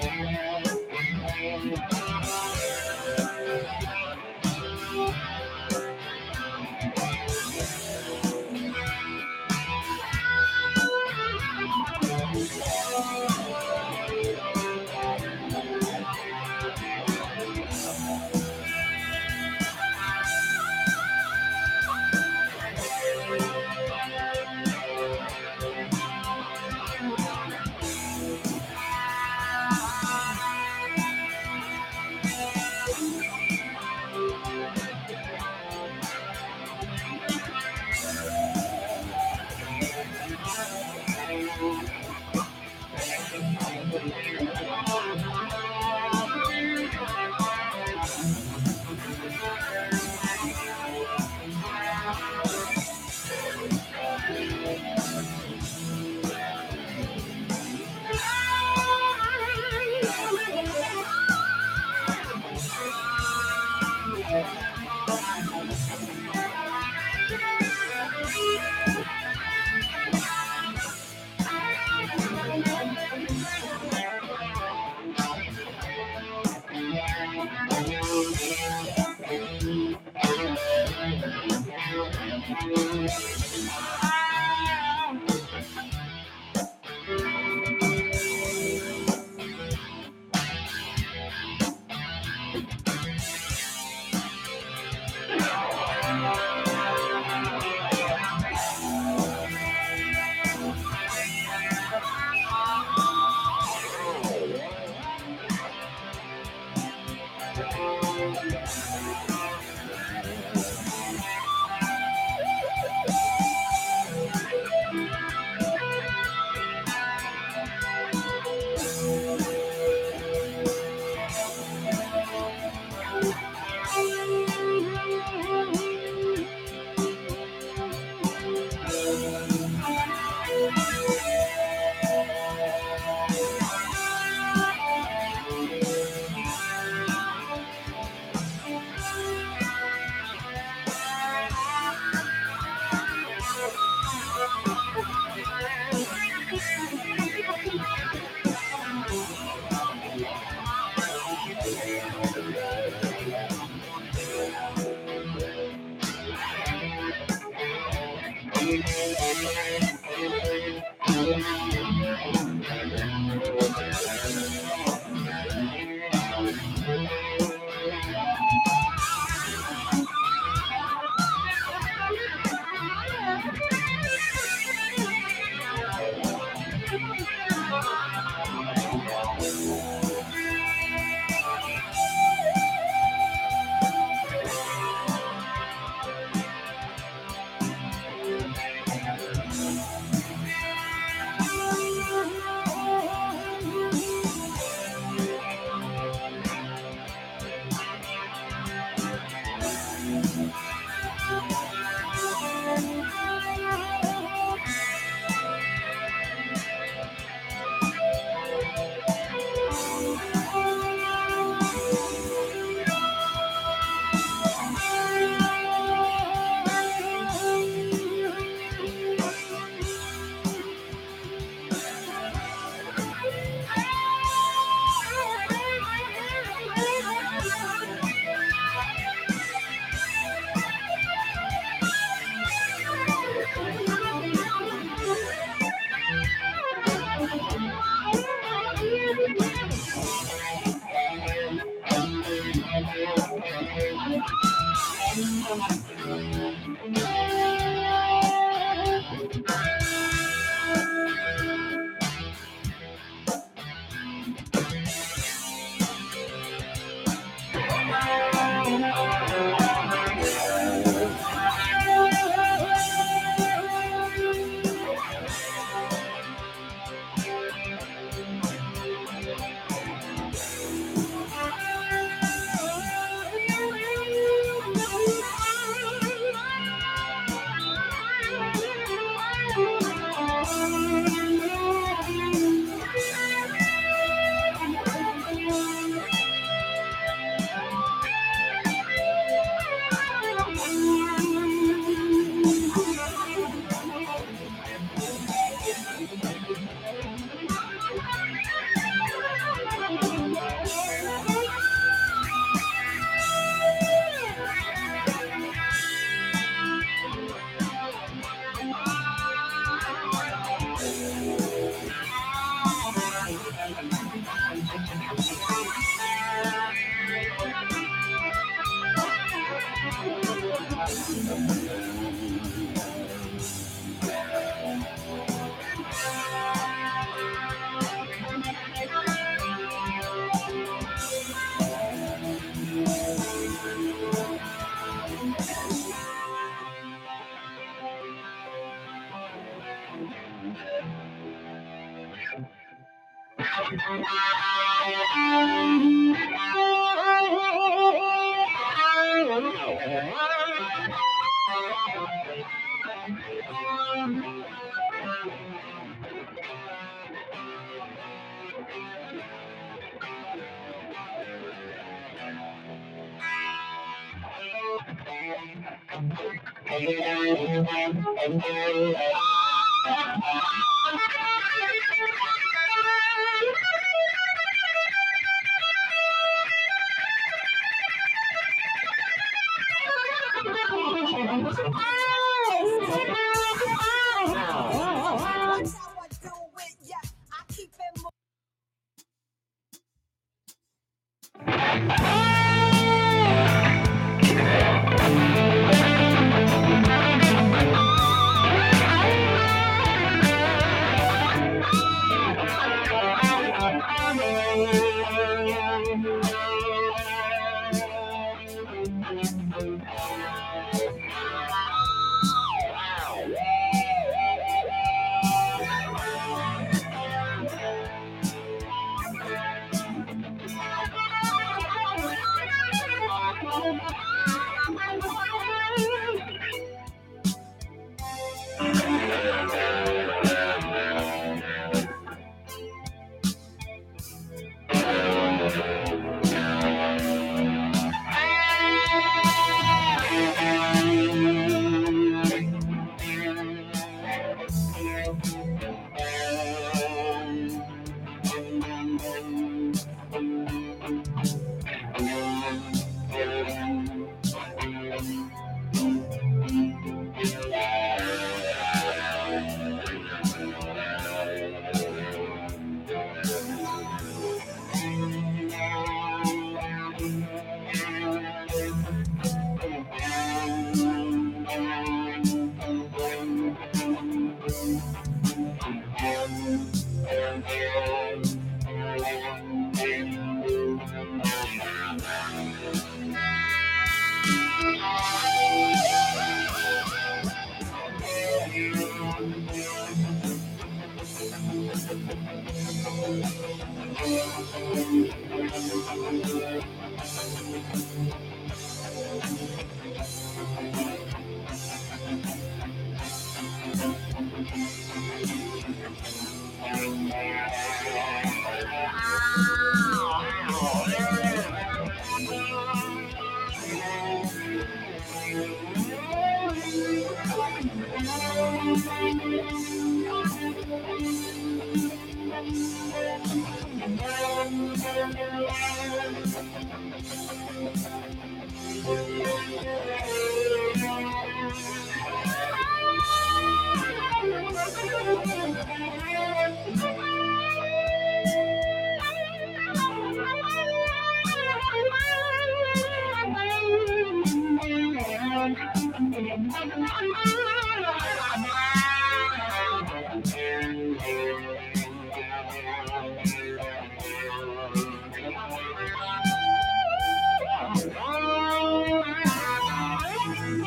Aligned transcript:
Bye. 0.00 0.53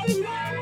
Bye. 0.07 0.56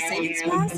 Mercedes 0.00 0.46
Moss 0.46 0.77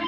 you. 0.02 0.07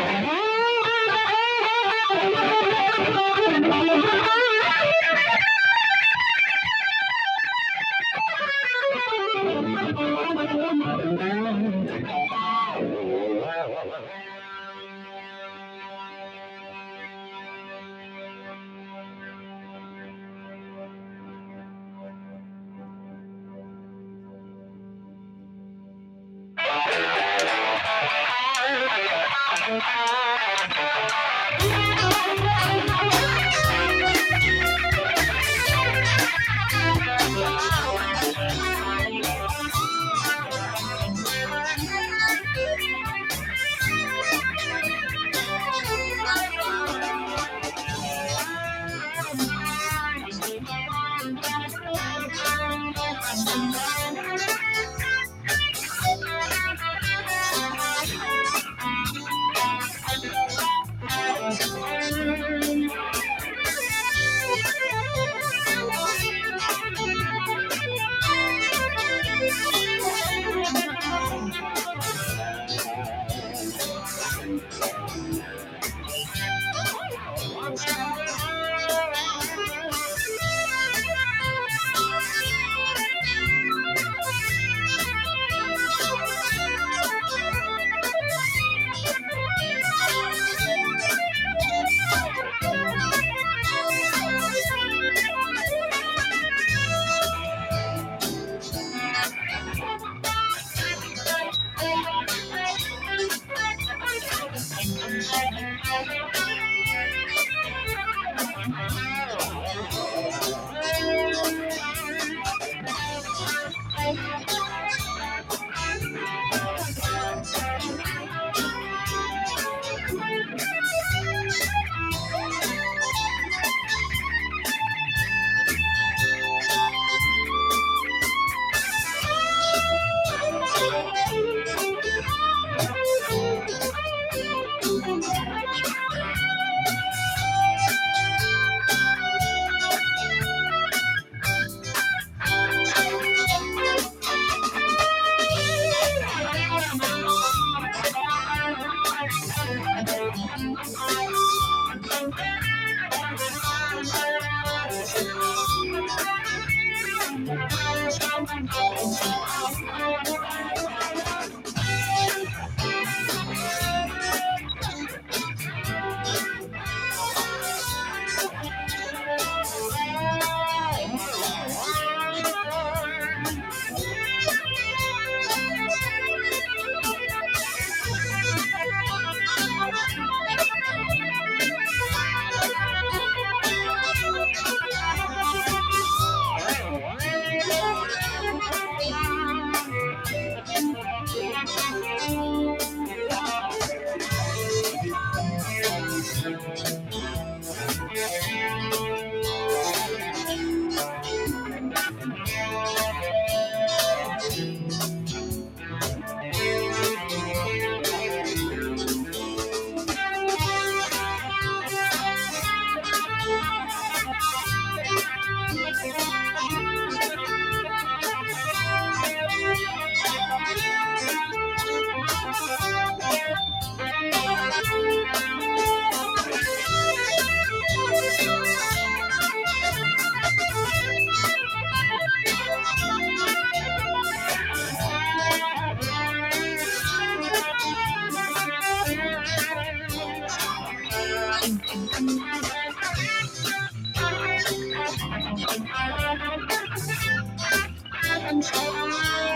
I'm 248.49 248.61
sorry. 248.61 249.50